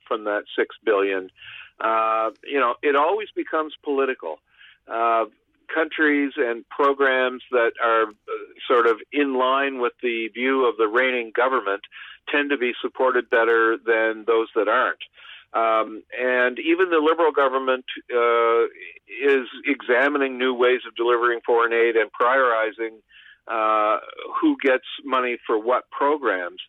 from 0.07 0.23
that 0.23 0.45
six 0.57 0.75
billion. 0.83 1.29
Uh, 1.79 2.31
you 2.43 2.59
know, 2.59 2.75
it 2.81 2.95
always 2.95 3.27
becomes 3.35 3.73
political. 3.83 4.39
Uh, 4.87 5.25
countries 5.73 6.33
and 6.37 6.67
programs 6.69 7.43
that 7.51 7.73
are 7.83 8.03
uh, 8.03 8.13
sort 8.67 8.87
of 8.87 8.97
in 9.11 9.37
line 9.37 9.79
with 9.79 9.93
the 10.01 10.29
view 10.33 10.67
of 10.67 10.77
the 10.77 10.87
reigning 10.87 11.31
government 11.35 11.81
tend 12.31 12.49
to 12.49 12.57
be 12.57 12.73
supported 12.81 13.29
better 13.29 13.77
than 13.77 14.23
those 14.25 14.47
that 14.55 14.67
aren't. 14.67 15.03
Um, 15.55 16.03
and 16.19 16.59
even 16.59 16.89
the 16.89 16.99
Liberal 16.99 17.31
government 17.31 17.85
uh, 18.13 18.65
is 19.07 19.47
examining 19.65 20.37
new 20.37 20.53
ways 20.53 20.81
of 20.85 20.95
delivering 20.95 21.39
foreign 21.45 21.71
aid 21.71 21.95
and 21.95 22.11
prioritizing 22.11 22.99
uh, 23.47 23.99
who 24.41 24.57
gets 24.61 24.83
money 25.05 25.37
for 25.47 25.57
what 25.57 25.83
programs. 25.91 26.61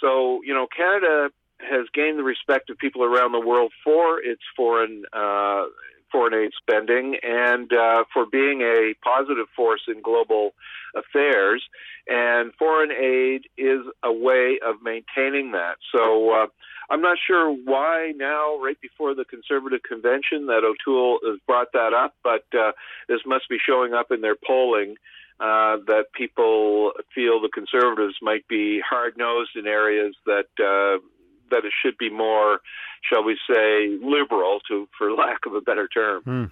So, 0.00 0.40
you 0.44 0.52
know, 0.52 0.66
Canada 0.76 1.30
has 1.60 1.86
gained 1.94 2.18
the 2.18 2.24
respect 2.24 2.70
of 2.70 2.78
people 2.78 3.04
around 3.04 3.32
the 3.32 3.40
world 3.40 3.72
for 3.84 4.20
its 4.20 4.42
foreign 4.56 5.04
uh, 5.12 5.66
foreign 6.14 6.34
aid 6.34 6.52
spending 6.56 7.16
and 7.24 7.72
uh, 7.72 8.04
for 8.12 8.24
being 8.30 8.60
a 8.60 8.94
positive 9.02 9.46
force 9.56 9.82
in 9.88 10.00
global 10.00 10.52
affairs. 10.94 11.60
And 12.06 12.52
foreign 12.56 12.92
aid 12.92 13.46
is 13.58 13.80
a 14.04 14.12
way 14.12 14.60
of 14.64 14.76
maintaining 14.82 15.50
that. 15.52 15.76
So 15.90 16.30
uh, 16.30 16.46
I'm 16.88 17.02
not 17.02 17.18
sure 17.26 17.50
why 17.50 18.12
now, 18.14 18.58
right 18.62 18.80
before 18.80 19.16
the 19.16 19.24
Conservative 19.24 19.80
convention, 19.82 20.46
that 20.46 20.62
O'Toole 20.62 21.18
has 21.26 21.40
brought 21.48 21.72
that 21.72 21.92
up, 21.92 22.14
but 22.22 22.44
uh, 22.56 22.72
this 23.08 23.20
must 23.26 23.48
be 23.48 23.56
showing 23.58 23.92
up 23.92 24.12
in 24.12 24.20
their 24.20 24.36
polling. 24.36 24.94
Uh, 25.40 25.82
that 25.88 26.04
people 26.16 26.92
feel 27.12 27.42
the 27.42 27.48
conservatives 27.52 28.14
might 28.22 28.46
be 28.46 28.80
hard 28.88 29.14
nosed 29.18 29.50
in 29.56 29.66
areas 29.66 30.14
that 30.26 30.46
uh, 30.62 31.04
that 31.50 31.64
it 31.64 31.72
should 31.82 31.96
be 31.98 32.10
more, 32.10 32.60
shall 33.02 33.24
we 33.24 33.38
say, 33.48 33.98
liberal, 34.02 34.60
to 34.68 34.88
for 34.96 35.12
lack 35.12 35.46
of 35.46 35.54
a 35.54 35.60
better 35.60 35.88
term. 35.88 36.22
Hmm. 36.22 36.44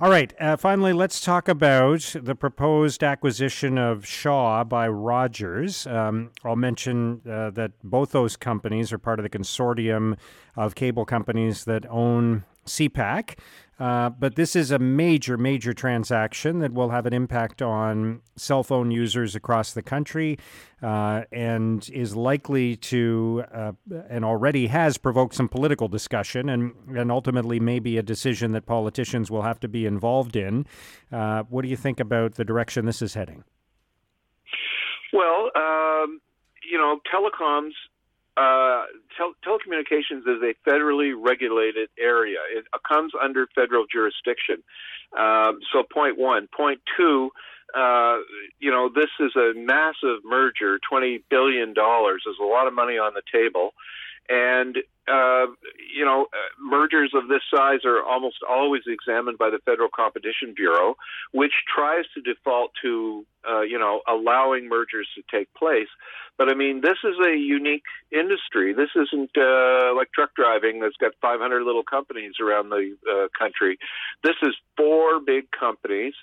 All 0.00 0.10
right. 0.10 0.34
Uh, 0.40 0.56
finally, 0.56 0.92
let's 0.92 1.20
talk 1.20 1.46
about 1.46 2.16
the 2.20 2.34
proposed 2.34 3.04
acquisition 3.04 3.78
of 3.78 4.04
Shaw 4.04 4.64
by 4.64 4.88
Rogers. 4.88 5.86
Um, 5.86 6.30
I'll 6.44 6.56
mention 6.56 7.20
uh, 7.24 7.50
that 7.50 7.70
both 7.84 8.10
those 8.10 8.36
companies 8.36 8.92
are 8.92 8.98
part 8.98 9.20
of 9.20 9.22
the 9.22 9.30
consortium 9.30 10.16
of 10.56 10.74
cable 10.74 11.04
companies 11.04 11.66
that 11.66 11.86
own 11.88 12.42
CPAC. 12.66 13.38
Uh, 13.82 14.08
but 14.10 14.36
this 14.36 14.54
is 14.54 14.70
a 14.70 14.78
major, 14.78 15.36
major 15.36 15.74
transaction 15.74 16.60
that 16.60 16.72
will 16.72 16.90
have 16.90 17.04
an 17.04 17.12
impact 17.12 17.60
on 17.60 18.20
cell 18.36 18.62
phone 18.62 18.92
users 18.92 19.34
across 19.34 19.72
the 19.72 19.82
country 19.82 20.38
uh, 20.84 21.22
and 21.32 21.90
is 21.92 22.14
likely 22.14 22.76
to, 22.76 23.42
uh, 23.52 23.72
and 24.08 24.24
already 24.24 24.68
has 24.68 24.98
provoked 24.98 25.34
some 25.34 25.48
political 25.48 25.88
discussion 25.88 26.48
and, 26.48 26.72
and 26.96 27.10
ultimately 27.10 27.58
maybe 27.58 27.98
a 27.98 28.04
decision 28.04 28.52
that 28.52 28.66
politicians 28.66 29.32
will 29.32 29.42
have 29.42 29.58
to 29.58 29.66
be 29.66 29.84
involved 29.84 30.36
in. 30.36 30.64
Uh, 31.10 31.42
what 31.48 31.62
do 31.62 31.68
you 31.68 31.76
think 31.76 31.98
about 31.98 32.36
the 32.36 32.44
direction 32.44 32.86
this 32.86 33.02
is 33.02 33.14
heading? 33.14 33.42
Well, 35.12 35.50
um, 35.56 36.20
you 36.70 36.78
know, 36.78 37.00
telecoms 37.12 37.72
uh, 38.36 38.84
tel- 39.16 39.34
telecommunications 39.44 40.22
is 40.26 40.42
a 40.42 40.54
federally 40.68 41.12
regulated 41.16 41.88
area. 41.98 42.38
It 42.56 42.64
comes 42.88 43.12
under 43.22 43.46
federal 43.54 43.84
jurisdiction. 43.92 44.62
Um, 45.18 45.58
so, 45.72 45.82
point 45.82 46.18
one. 46.18 46.48
Point 46.56 46.80
two. 46.96 47.30
Uh, 47.74 48.18
you 48.58 48.70
know, 48.70 48.88
this 48.94 49.10
is 49.20 49.34
a 49.36 49.52
massive 49.56 50.24
merger. 50.24 50.78
Twenty 50.88 51.22
billion 51.30 51.74
dollars 51.74 52.22
is 52.28 52.36
a 52.40 52.44
lot 52.44 52.66
of 52.66 52.74
money 52.74 52.98
on 52.98 53.12
the 53.14 53.22
table, 53.32 53.72
and 54.28 54.78
uh, 55.08 55.46
you 55.94 56.04
know, 56.04 56.26
uh, 56.32 56.36
mergers 56.60 57.12
of 57.14 57.28
this 57.28 57.42
size 57.52 57.80
are 57.84 58.02
almost 58.04 58.36
always 58.48 58.82
examined 58.86 59.36
by 59.36 59.50
the 59.50 59.58
Federal 59.64 59.88
Competition 59.88 60.54
Bureau, 60.54 60.96
which 61.32 61.52
tries 61.74 62.04
to 62.14 62.20
default 62.20 62.70
to, 62.82 63.26
uh, 63.48 63.62
you 63.62 63.78
know, 63.78 64.00
allowing 64.08 64.68
mergers 64.68 65.08
to 65.16 65.22
take 65.36 65.52
place. 65.54 65.88
But 66.38 66.48
I 66.48 66.54
mean, 66.54 66.82
this 66.82 66.98
is 67.02 67.16
a 67.18 67.36
unique 67.36 67.82
industry. 68.12 68.72
This 68.72 68.90
isn't 68.94 69.30
uh, 69.36 69.94
like 69.96 70.12
truck 70.14 70.34
driving 70.36 70.80
that's 70.80 70.96
got 70.96 71.12
500 71.20 71.64
little 71.64 71.82
companies 71.82 72.34
around 72.40 72.70
the 72.70 72.96
uh, 73.10 73.26
country. 73.36 73.78
This 74.22 74.36
is 74.42 74.54
four 74.76 75.18
big 75.18 75.50
companies, 75.50 76.14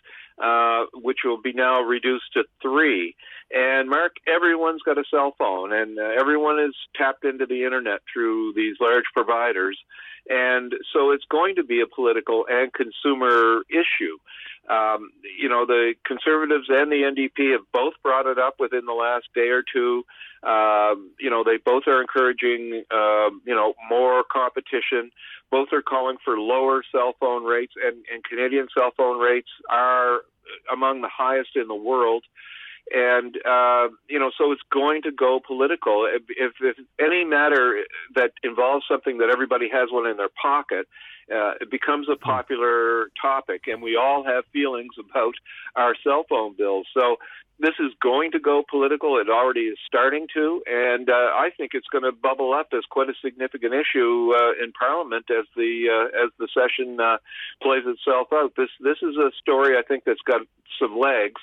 uh, 0.44 0.86
which 0.94 1.20
will 1.26 1.42
be 1.42 1.54
now 1.54 1.82
reduced 1.82 2.34
to 2.34 2.44
three. 2.62 3.16
And 3.52 3.90
Mark, 3.90 4.18
everyone's 4.28 4.84
got 4.84 5.00
a 5.00 5.04
cell 5.10 5.34
phone, 5.38 5.74
and 5.74 5.98
uh, 5.98 6.04
everyone 6.20 6.60
is 6.60 6.76
tapped 6.96 7.26
into 7.26 7.48
the 7.48 7.64
internet 7.64 8.02
through 8.12 8.54
these 8.56 8.76
large 8.80 9.06
providers, 9.14 9.78
and 10.30 10.74
so 10.94 11.12
it's 11.12 11.26
going 11.32 11.56
to 11.56 11.64
be 11.64 11.82
a 11.82 11.88
political 11.88 12.46
and 12.48 12.72
consumer 12.72 13.62
issue. 13.70 14.18
Um, 14.70 15.10
you 15.40 15.50
know, 15.50 15.66
the 15.66 15.96
conservatives 16.06 16.68
and 16.70 16.92
the 16.92 17.02
NDP 17.02 17.54
have 17.54 17.66
both 17.74 17.94
brought 18.04 18.28
it 18.28 18.38
up 18.38 18.56
within 18.60 18.86
the 18.86 18.94
last 18.94 19.26
day 19.34 19.50
or 19.50 19.64
two. 19.64 20.06
Um, 20.44 21.10
you 21.20 21.32
know, 21.32 21.44
they 21.44 21.58
both 21.58 21.84
are 21.88 22.02
encouraging, 22.02 22.84
um, 22.92 23.42
you 23.46 23.56
know, 23.56 23.74
more 23.90 24.24
competition. 24.32 25.10
Both 25.50 25.70
are 25.74 25.82
calling 25.82 26.18
for 26.24 26.38
lower 26.38 26.84
cell 26.92 27.16
phone 27.20 27.46
rates, 27.46 27.74
and, 27.84 28.06
and 28.14 28.24
Canadian 28.24 28.68
cell 28.78 28.92
phone 28.96 29.20
rates 29.20 29.50
are 29.72 30.20
among 30.72 31.02
the 31.02 31.10
highest 31.12 31.56
in 31.56 31.68
the 31.68 31.76
world 31.76 32.24
and 32.92 33.36
uh, 33.46 33.90
you 34.08 34.20
know, 34.20 34.32
so 34.38 34.52
it's 34.52 34.62
going 34.72 35.02
to 35.04 35.12
go 35.12 35.40
political. 35.46 36.08
If, 36.12 36.54
if, 36.60 36.76
any 37.00 37.24
matter 37.24 37.84
that 38.16 38.32
involves 38.44 38.86
something 38.90 39.18
that 39.20 39.30
everybody 39.32 39.70
has 39.72 39.90
one 39.92 40.08
in 40.08 40.18
their 40.18 40.30
pocket, 40.42 40.88
uh, 41.34 41.54
it 41.62 41.70
becomes 41.70 42.08
a 42.12 42.16
popular 42.16 43.10
topic, 43.22 43.64
and 43.68 43.82
we 43.82 43.96
all 43.96 44.24
have 44.24 44.44
feelings 44.52 44.94
about 45.00 45.34
our 45.76 45.94
cell 46.04 46.26
phone 46.28 46.56
bills. 46.58 46.88
So 46.94 47.18
this 47.60 47.76
is 47.80 47.92
going 48.02 48.32
to 48.32 48.40
go 48.40 48.64
political. 48.68 49.18
It 49.18 49.30
already 49.30 49.68
is 49.68 49.78
starting 49.86 50.28
to, 50.34 50.64
and 50.66 51.10
uh, 51.10 51.36
I 51.36 51.50
think 51.56 51.72
it's 51.74 51.88
going 51.92 52.06
to 52.06 52.12
bubble 52.12 52.54
up 52.54 52.70
as 52.74 52.84
quite 52.90 53.10
a 53.10 53.14
significant 53.24 53.74
issue 53.74 54.34
uh, 54.34 54.64
in 54.64 54.72
Parliament 54.72 55.26
as 55.30 55.46
the 55.56 55.88
uh, 55.92 56.26
as 56.26 56.32
the 56.40 56.48
session 56.48 57.00
uh, 57.00 57.18
plays 57.62 57.84
itself 57.86 58.30
out. 58.34 58.54
This 58.56 58.70
this 58.80 58.98
is 59.04 59.18
a 59.18 59.32
story 59.40 59.78
I 59.78 59.84
think 59.84 60.06
that's 60.06 60.24
got 60.26 60.42
some 60.80 60.98
legs 60.98 61.42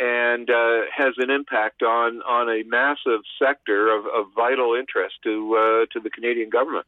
and 0.00 0.48
uh, 0.48 0.80
has 0.96 1.14
an 1.18 1.30
impact 1.30 1.82
on 1.82 2.22
on 2.22 2.48
a 2.48 2.62
massive 2.66 3.20
sector 3.38 3.94
of, 3.94 4.06
of 4.06 4.26
vital 4.34 4.74
interest 4.74 5.16
to 5.24 5.54
uh, 5.54 5.86
to 5.92 6.00
the 6.00 6.10
Canadian 6.10 6.50
government. 6.50 6.86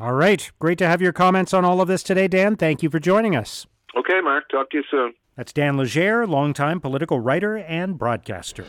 All 0.00 0.14
right, 0.14 0.50
great 0.60 0.78
to 0.78 0.86
have 0.86 1.02
your 1.02 1.12
comments 1.12 1.52
on 1.52 1.64
all 1.64 1.80
of 1.80 1.88
this 1.88 2.02
today, 2.02 2.28
Dan. 2.28 2.56
Thank 2.56 2.82
you 2.82 2.90
for 2.90 3.00
joining 3.00 3.34
us. 3.34 3.66
Okay, 3.96 4.20
Mark. 4.20 4.48
Talk 4.48 4.70
to 4.70 4.78
you 4.78 4.84
soon. 4.90 5.14
That's 5.36 5.52
Dan 5.52 5.76
Legere, 5.76 6.26
longtime 6.26 6.80
political 6.80 7.20
writer 7.20 7.58
and 7.58 7.98
broadcaster. 7.98 8.64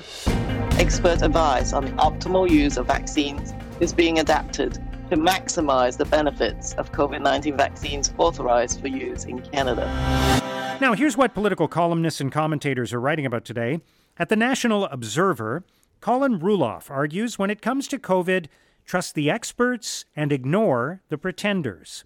Expert 0.79 1.21
advice 1.21 1.73
on 1.73 1.85
the 1.85 1.91
optimal 1.93 2.49
use 2.49 2.77
of 2.77 2.87
vaccines 2.87 3.53
is 3.79 3.93
being 3.93 4.19
adapted 4.19 4.73
to 5.09 5.17
maximize 5.17 5.97
the 5.97 6.05
benefits 6.05 6.73
of 6.75 6.91
COVID 6.91 7.21
19 7.21 7.57
vaccines 7.57 8.13
authorized 8.17 8.79
for 8.79 8.87
use 8.87 9.25
in 9.25 9.41
Canada. 9.41 10.38
Now, 10.81 10.93
here's 10.93 11.17
what 11.17 11.33
political 11.33 11.67
columnists 11.67 12.21
and 12.21 12.31
commentators 12.31 12.93
are 12.93 13.01
writing 13.01 13.25
about 13.25 13.43
today. 13.43 13.81
At 14.17 14.29
the 14.29 14.37
National 14.37 14.85
Observer, 14.85 15.65
Colin 15.99 16.39
Ruloff 16.39 16.89
argues 16.89 17.37
when 17.37 17.49
it 17.49 17.61
comes 17.61 17.85
to 17.89 17.99
COVID, 17.99 18.45
trust 18.85 19.13
the 19.13 19.29
experts 19.29 20.05
and 20.15 20.31
ignore 20.31 21.01
the 21.09 21.17
pretenders. 21.17 22.05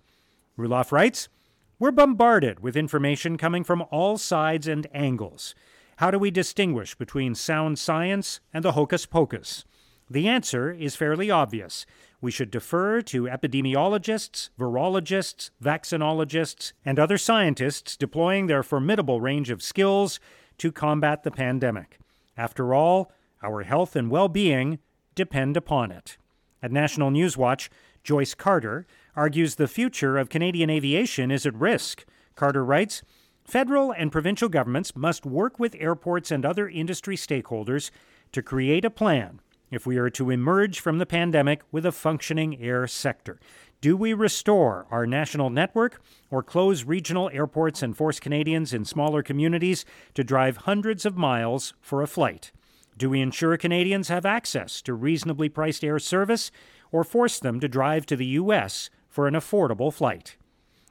Ruloff 0.58 0.92
writes, 0.92 1.30
We're 1.78 1.92
bombarded 1.92 2.62
with 2.62 2.76
information 2.76 3.38
coming 3.38 3.64
from 3.64 3.84
all 3.92 4.18
sides 4.18 4.68
and 4.68 4.88
angles. 4.92 5.54
How 5.98 6.10
do 6.10 6.18
we 6.18 6.32
distinguish 6.32 6.96
between 6.96 7.36
sound 7.36 7.78
science 7.78 8.40
and 8.52 8.66
the 8.66 8.72
hocus 8.72 9.06
pocus? 9.06 9.66
The 10.10 10.28
answer 10.28 10.72
is 10.72 10.96
fairly 10.96 11.32
obvious. 11.32 11.86
We 12.22 12.32
should 12.32 12.52
defer 12.52 13.02
to 13.02 13.24
epidemiologists, 13.24 14.50
virologists, 14.58 15.50
vaccinologists, 15.62 16.74
and 16.86 17.00
other 17.00 17.18
scientists 17.18 17.98
deploying 17.98 18.48
their 18.48 18.64
formidable 18.64 19.22
range 19.22 19.50
of 19.50 19.62
skills 19.62 20.20
to 20.58 20.72
combat 20.72 21.24
the 21.24 21.32
pandemic. 21.32 22.00
After 22.38 22.74
all, 22.74 23.12
our 23.42 23.64
health 23.64 23.96
and 23.96 24.10
well 24.10 24.30
being 24.30 24.80
depend 25.16 25.58
upon 25.58 25.92
it. 25.92 26.18
At 26.62 26.72
National 26.72 27.12
Newswatch, 27.12 27.70
Joyce 28.04 28.34
Carter 28.34 28.86
argues 29.16 29.56
the 29.56 29.68
future 29.68 30.18
of 30.18 30.30
Canadian 30.30 30.70
aviation 30.70 31.30
is 31.32 31.46
at 31.46 31.56
risk. 31.56 32.06
Carter 32.36 32.64
writes 32.64 33.02
Federal 33.46 33.92
and 33.92 34.12
provincial 34.12 34.48
governments 34.48 34.96
must 34.96 35.26
work 35.26 35.60
with 35.60 35.76
airports 35.78 36.32
and 36.32 36.46
other 36.46 36.70
industry 36.70 37.18
stakeholders 37.18 37.92
to 38.32 38.42
create 38.42 38.86
a 38.86 38.90
plan 38.90 39.42
if 39.74 39.86
we 39.86 39.98
are 39.98 40.10
to 40.12 40.30
emerge 40.30 40.80
from 40.80 40.98
the 40.98 41.06
pandemic 41.06 41.62
with 41.72 41.86
a 41.86 41.92
functioning 41.92 42.62
air 42.62 42.88
sector. 42.88 43.40
Do 43.82 43.98
we 43.98 44.14
restore 44.14 44.86
our 44.92 45.06
national 45.06 45.50
network 45.50 46.02
or 46.32 46.42
close 46.42 46.86
regional 46.86 47.30
airports 47.34 47.84
and 47.84 47.98
force 47.98 48.20
Canadians 48.20 48.74
in 48.74 48.86
smaller 48.86 49.22
communities 49.22 49.84
to 50.14 50.24
drive 50.24 50.58
hundreds 50.58 51.06
of 51.06 51.18
miles 51.18 51.74
for 51.82 52.02
a 52.02 52.08
flight? 52.08 52.52
Do 52.98 53.10
we 53.10 53.20
ensure 53.20 53.58
Canadians 53.58 54.08
have 54.08 54.26
access 54.26 54.82
to 54.84 54.94
reasonably 54.94 55.50
priced 55.50 55.84
air 55.84 56.00
service 56.00 56.52
or 56.92 57.04
force 57.04 57.40
them 57.40 57.60
to 57.60 57.68
drive 57.68 58.06
to 58.06 58.16
the 58.16 58.26
U.S. 58.28 58.90
for 59.10 59.28
an 59.28 59.34
affordable 59.34 59.92
flight? 59.92 60.38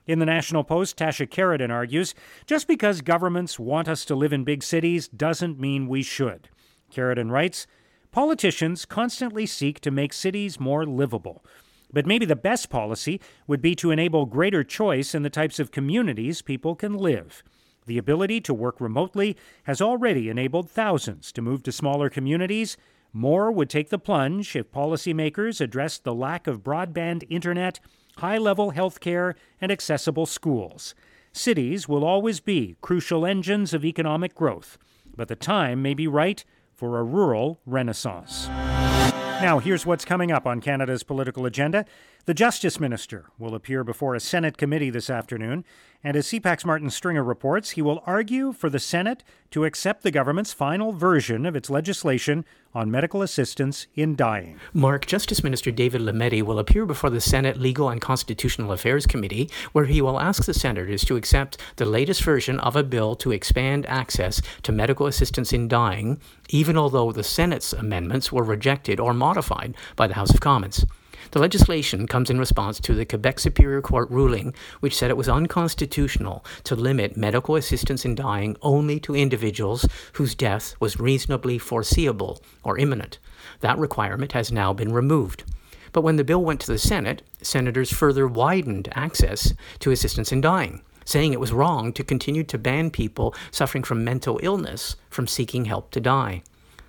In 0.06 0.18
the 0.18 0.26
National 0.26 0.64
Post, 0.64 0.98
Tasha 0.98 1.28
Kheiriddin 1.28 1.70
argues 1.70 2.14
just 2.44 2.66
because 2.66 3.02
governments 3.02 3.58
want 3.58 3.88
us 3.88 4.04
to 4.06 4.16
live 4.16 4.32
in 4.32 4.42
big 4.42 4.62
cities 4.62 5.06
doesn't 5.08 5.60
mean 5.60 5.86
we 5.86 6.02
should. 6.02 6.48
Kheiriddin 6.92 7.30
writes 7.30 7.66
Politicians 8.12 8.84
constantly 8.84 9.46
seek 9.46 9.80
to 9.80 9.90
make 9.90 10.12
cities 10.12 10.60
more 10.60 10.84
livable. 10.84 11.42
But 11.90 12.04
maybe 12.04 12.26
the 12.26 12.36
best 12.36 12.68
policy 12.68 13.22
would 13.46 13.62
be 13.62 13.74
to 13.76 13.90
enable 13.90 14.26
greater 14.26 14.62
choice 14.62 15.14
in 15.14 15.22
the 15.22 15.30
types 15.30 15.58
of 15.58 15.70
communities 15.70 16.42
people 16.42 16.74
can 16.74 16.92
live. 16.92 17.42
The 17.86 17.96
ability 17.96 18.42
to 18.42 18.52
work 18.52 18.82
remotely 18.82 19.34
has 19.62 19.80
already 19.80 20.28
enabled 20.28 20.68
thousands 20.70 21.32
to 21.32 21.40
move 21.40 21.62
to 21.62 21.72
smaller 21.72 22.10
communities. 22.10 22.76
More 23.14 23.50
would 23.50 23.70
take 23.70 23.88
the 23.88 23.98
plunge 23.98 24.54
if 24.54 24.70
policymakers 24.70 25.62
addressed 25.62 26.04
the 26.04 26.14
lack 26.14 26.46
of 26.46 26.62
broadband 26.62 27.24
internet, 27.30 27.80
high 28.18 28.38
level 28.38 28.70
health 28.70 29.00
care, 29.00 29.34
and 29.58 29.72
accessible 29.72 30.26
schools. 30.26 30.94
Cities 31.32 31.88
will 31.88 32.04
always 32.04 32.40
be 32.40 32.76
crucial 32.82 33.24
engines 33.24 33.72
of 33.72 33.86
economic 33.86 34.34
growth, 34.34 34.76
but 35.16 35.28
the 35.28 35.36
time 35.36 35.80
may 35.80 35.94
be 35.94 36.06
right 36.06 36.44
for 36.82 36.98
a 36.98 37.04
rural 37.04 37.60
renaissance. 37.64 38.48
Now, 38.48 39.60
here's 39.60 39.86
what's 39.86 40.04
coming 40.04 40.32
up 40.32 40.48
on 40.48 40.60
Canada's 40.60 41.04
political 41.04 41.46
agenda. 41.46 41.84
The 42.24 42.34
Justice 42.34 42.80
Minister 42.80 43.26
will 43.38 43.54
appear 43.54 43.84
before 43.84 44.16
a 44.16 44.20
Senate 44.20 44.58
committee 44.58 44.90
this 44.90 45.08
afternoon, 45.08 45.64
and 46.04 46.16
as 46.16 46.26
CPAC's 46.26 46.64
Martin 46.64 46.90
Stringer 46.90 47.22
reports, 47.22 47.70
he 47.70 47.82
will 47.82 48.02
argue 48.06 48.52
for 48.52 48.68
the 48.68 48.80
Senate 48.80 49.22
to 49.52 49.64
accept 49.64 50.02
the 50.02 50.10
government's 50.10 50.52
final 50.52 50.92
version 50.92 51.46
of 51.46 51.54
its 51.54 51.70
legislation 51.70 52.44
on 52.74 52.90
medical 52.90 53.22
assistance 53.22 53.86
in 53.94 54.16
dying. 54.16 54.58
Mark, 54.72 55.06
Justice 55.06 55.44
Minister 55.44 55.70
David 55.70 56.00
Lametti 56.00 56.42
will 56.42 56.58
appear 56.58 56.86
before 56.86 57.10
the 57.10 57.20
Senate 57.20 57.56
Legal 57.56 57.88
and 57.88 58.00
Constitutional 58.00 58.72
Affairs 58.72 59.06
Committee, 59.06 59.48
where 59.72 59.84
he 59.84 60.02
will 60.02 60.18
ask 60.18 60.44
the 60.44 60.54
senators 60.54 61.04
to 61.04 61.16
accept 61.16 61.58
the 61.76 61.84
latest 61.84 62.22
version 62.22 62.58
of 62.60 62.74
a 62.74 62.82
bill 62.82 63.14
to 63.16 63.30
expand 63.30 63.86
access 63.86 64.42
to 64.62 64.72
medical 64.72 65.06
assistance 65.06 65.52
in 65.52 65.68
dying, 65.68 66.20
even 66.48 66.76
although 66.76 67.12
the 67.12 67.22
Senate's 67.22 67.72
amendments 67.72 68.32
were 68.32 68.42
rejected 68.42 68.98
or 68.98 69.14
modified 69.14 69.76
by 69.94 70.06
the 70.06 70.14
House 70.14 70.34
of 70.34 70.40
Commons. 70.40 70.84
The 71.32 71.38
legislation 71.40 72.06
comes 72.06 72.28
in 72.28 72.38
response 72.38 72.78
to 72.80 72.94
the 72.94 73.06
Quebec 73.06 73.40
Superior 73.40 73.80
Court 73.80 74.10
ruling, 74.10 74.52
which 74.80 74.94
said 74.94 75.08
it 75.08 75.16
was 75.16 75.30
unconstitutional 75.30 76.44
to 76.64 76.76
limit 76.76 77.16
medical 77.16 77.56
assistance 77.56 78.04
in 78.04 78.14
dying 78.14 78.54
only 78.60 79.00
to 79.00 79.16
individuals 79.16 79.88
whose 80.12 80.34
death 80.34 80.74
was 80.78 81.00
reasonably 81.00 81.56
foreseeable 81.56 82.42
or 82.62 82.76
imminent. 82.76 83.18
That 83.60 83.78
requirement 83.78 84.32
has 84.32 84.52
now 84.52 84.74
been 84.74 84.92
removed. 84.92 85.44
But 85.92 86.02
when 86.02 86.16
the 86.16 86.24
bill 86.24 86.44
went 86.44 86.60
to 86.60 86.72
the 86.72 86.78
Senate, 86.78 87.22
senators 87.40 87.90
further 87.90 88.28
widened 88.28 88.90
access 88.92 89.54
to 89.78 89.90
assistance 89.90 90.32
in 90.32 90.42
dying, 90.42 90.82
saying 91.06 91.32
it 91.32 91.40
was 91.40 91.50
wrong 91.50 91.94
to 91.94 92.04
continue 92.04 92.44
to 92.44 92.58
ban 92.58 92.90
people 92.90 93.34
suffering 93.50 93.84
from 93.84 94.04
mental 94.04 94.38
illness 94.42 94.96
from 95.08 95.26
seeking 95.26 95.64
help 95.64 95.92
to 95.92 96.00
die. 96.00 96.42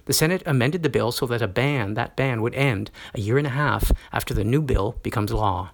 The 0.05 0.13
Senate 0.13 0.43
amended 0.45 0.83
the 0.83 0.89
bill 0.89 1.11
so 1.11 1.25
that 1.27 1.41
a 1.41 1.47
ban, 1.47 1.93
that 1.93 2.15
ban 2.15 2.41
would 2.41 2.55
end 2.55 2.91
a 3.13 3.21
year 3.21 3.37
and 3.37 3.47
a 3.47 3.51
half 3.51 3.91
after 4.11 4.33
the 4.33 4.43
new 4.43 4.61
bill 4.61 4.95
becomes 5.01 5.31
law. 5.31 5.71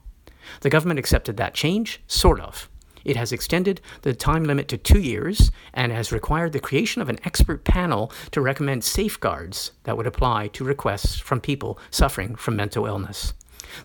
The 0.61 0.69
government 0.69 0.99
accepted 0.99 1.37
that 1.37 1.53
change, 1.53 2.01
sort 2.07 2.39
of. 2.39 2.69
It 3.05 3.15
has 3.15 3.31
extended 3.31 3.81
the 4.01 4.13
time 4.13 4.43
limit 4.43 4.67
to 4.67 4.77
two 4.77 4.99
years 4.99 5.51
and 5.73 5.91
has 5.91 6.11
required 6.11 6.53
the 6.53 6.59
creation 6.59 7.01
of 7.01 7.09
an 7.09 7.19
expert 7.23 7.63
panel 7.63 8.11
to 8.31 8.41
recommend 8.41 8.83
safeguards 8.83 9.71
that 9.83 9.97
would 9.97 10.07
apply 10.07 10.49
to 10.49 10.63
requests 10.63 11.19
from 11.19 11.39
people 11.39 11.79
suffering 11.89 12.35
from 12.35 12.55
mental 12.55 12.85
illness. 12.85 13.33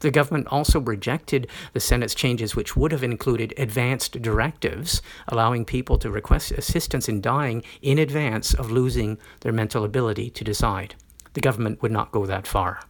The 0.00 0.10
government 0.10 0.48
also 0.48 0.80
rejected 0.80 1.48
the 1.72 1.80
Senate's 1.80 2.14
changes, 2.14 2.54
which 2.54 2.76
would 2.76 2.92
have 2.92 3.02
included 3.02 3.54
advanced 3.56 4.20
directives 4.22 5.02
allowing 5.28 5.64
people 5.64 5.98
to 5.98 6.10
request 6.10 6.52
assistance 6.52 7.08
in 7.08 7.20
dying 7.20 7.62
in 7.82 7.98
advance 7.98 8.54
of 8.54 8.70
losing 8.70 9.18
their 9.40 9.52
mental 9.52 9.84
ability 9.84 10.30
to 10.30 10.44
decide. 10.44 10.94
The 11.34 11.40
government 11.40 11.82
would 11.82 11.92
not 11.92 12.12
go 12.12 12.26
that 12.26 12.46
far. 12.46 12.80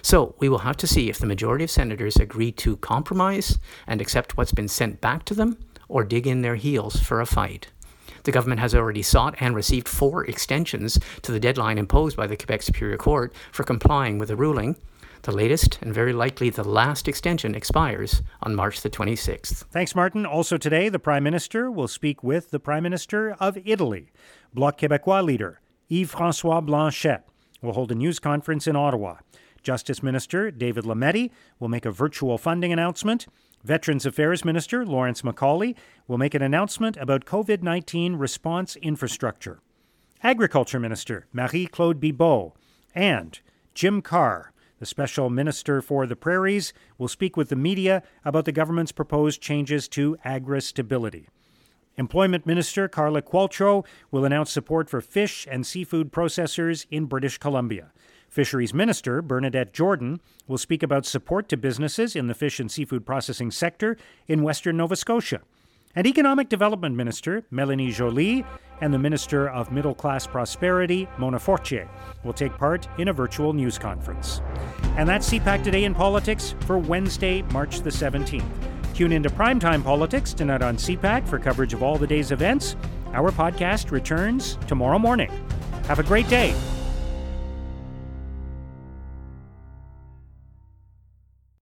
So 0.00 0.34
we 0.38 0.48
will 0.48 0.58
have 0.58 0.76
to 0.78 0.86
see 0.86 1.08
if 1.08 1.18
the 1.18 1.26
majority 1.26 1.64
of 1.64 1.70
senators 1.70 2.16
agree 2.16 2.52
to 2.52 2.76
compromise 2.76 3.58
and 3.86 4.00
accept 4.00 4.36
what's 4.36 4.52
been 4.52 4.68
sent 4.68 5.00
back 5.00 5.24
to 5.26 5.34
them 5.34 5.58
or 5.88 6.04
dig 6.04 6.26
in 6.26 6.42
their 6.42 6.56
heels 6.56 6.96
for 6.96 7.20
a 7.20 7.26
fight. 7.26 7.68
The 8.24 8.32
government 8.32 8.60
has 8.60 8.74
already 8.74 9.02
sought 9.02 9.34
and 9.40 9.54
received 9.54 9.88
four 9.88 10.24
extensions 10.24 10.98
to 11.22 11.32
the 11.32 11.40
deadline 11.40 11.78
imposed 11.78 12.16
by 12.16 12.26
the 12.28 12.36
Quebec 12.36 12.62
Superior 12.62 12.96
Court 12.96 13.34
for 13.50 13.64
complying 13.64 14.18
with 14.18 14.28
the 14.28 14.36
ruling, 14.36 14.76
the 15.22 15.32
latest 15.32 15.78
and 15.80 15.94
very 15.94 16.12
likely 16.12 16.50
the 16.50 16.64
last 16.64 17.06
extension 17.06 17.54
expires 17.54 18.22
on 18.42 18.54
March 18.54 18.80
the 18.80 18.90
26th. 18.90 19.64
Thanks, 19.70 19.94
Martin. 19.94 20.26
Also 20.26 20.56
today, 20.56 20.88
the 20.88 20.98
Prime 20.98 21.22
Minister 21.22 21.70
will 21.70 21.88
speak 21.88 22.22
with 22.22 22.50
the 22.50 22.58
Prime 22.58 22.82
Minister 22.82 23.36
of 23.38 23.56
Italy. 23.64 24.10
Bloc 24.52 24.78
Québécois 24.78 25.24
leader 25.24 25.60
Yves 25.88 26.10
Francois 26.10 26.60
Blanchet 26.60 27.22
will 27.60 27.72
hold 27.72 27.92
a 27.92 27.94
news 27.94 28.18
conference 28.18 28.66
in 28.66 28.74
Ottawa. 28.76 29.16
Justice 29.62 30.02
Minister 30.02 30.50
David 30.50 30.84
Lametti 30.84 31.30
will 31.60 31.68
make 31.68 31.86
a 31.86 31.92
virtual 31.92 32.36
funding 32.36 32.72
announcement. 32.72 33.26
Veterans 33.62 34.04
Affairs 34.04 34.44
Minister 34.44 34.84
Lawrence 34.84 35.22
MacAulay 35.22 35.76
will 36.08 36.18
make 36.18 36.34
an 36.34 36.42
announcement 36.42 36.96
about 36.96 37.24
COVID 37.24 37.62
19 37.62 38.16
response 38.16 38.74
infrastructure. 38.76 39.60
Agriculture 40.22 40.80
Minister 40.80 41.26
Marie 41.32 41.66
Claude 41.66 42.00
Bibeau 42.00 42.54
and 42.94 43.40
Jim 43.74 44.02
Carr 44.02 44.51
the 44.82 44.86
special 44.86 45.30
minister 45.30 45.80
for 45.80 46.08
the 46.08 46.16
prairies 46.16 46.72
will 46.98 47.06
speak 47.06 47.36
with 47.36 47.50
the 47.50 47.54
media 47.54 48.02
about 48.24 48.46
the 48.46 48.50
government's 48.50 48.90
proposed 48.90 49.40
changes 49.40 49.86
to 49.86 50.16
AgriStability. 50.26 51.26
Employment 51.96 52.46
Minister 52.46 52.88
Carla 52.88 53.22
Qualtrough 53.22 53.86
will 54.10 54.24
announce 54.24 54.50
support 54.50 54.90
for 54.90 55.00
fish 55.00 55.46
and 55.48 55.64
seafood 55.64 56.10
processors 56.10 56.84
in 56.90 57.04
British 57.04 57.38
Columbia. 57.38 57.92
Fisheries 58.28 58.74
Minister 58.74 59.22
Bernadette 59.22 59.72
Jordan 59.72 60.20
will 60.48 60.58
speak 60.58 60.82
about 60.82 61.06
support 61.06 61.48
to 61.50 61.56
businesses 61.56 62.16
in 62.16 62.26
the 62.26 62.34
fish 62.34 62.58
and 62.58 62.68
seafood 62.68 63.06
processing 63.06 63.52
sector 63.52 63.96
in 64.26 64.42
western 64.42 64.78
Nova 64.78 64.96
Scotia. 64.96 65.42
And 65.94 66.06
Economic 66.06 66.48
Development 66.48 66.96
Minister 66.96 67.44
Melanie 67.50 67.90
Joly 67.90 68.46
and 68.80 68.94
the 68.94 68.98
Minister 68.98 69.48
of 69.50 69.70
Middle 69.70 69.94
Class 69.94 70.26
Prosperity, 70.26 71.06
Mona 71.18 71.38
Fortier, 71.38 71.88
will 72.24 72.32
take 72.32 72.56
part 72.56 72.88
in 72.98 73.08
a 73.08 73.12
virtual 73.12 73.52
news 73.52 73.78
conference. 73.78 74.40
And 74.96 75.08
that's 75.08 75.28
CPAC 75.28 75.62
Today 75.62 75.84
in 75.84 75.94
Politics 75.94 76.54
for 76.60 76.78
Wednesday, 76.78 77.42
March 77.42 77.80
the 77.80 77.90
17th. 77.90 78.42
Tune 78.94 79.12
into 79.12 79.28
Primetime 79.28 79.84
Politics 79.84 80.32
tonight 80.32 80.62
on 80.62 80.76
CPAC 80.76 81.28
for 81.28 81.38
coverage 81.38 81.74
of 81.74 81.82
all 81.82 81.98
the 81.98 82.06
day's 82.06 82.32
events. 82.32 82.74
Our 83.12 83.30
podcast 83.30 83.90
returns 83.90 84.58
tomorrow 84.66 84.98
morning. 84.98 85.30
Have 85.86 85.98
a 85.98 86.02
great 86.02 86.28
day. 86.28 86.54